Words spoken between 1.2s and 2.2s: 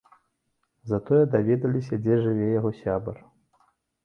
даведаліся, дзе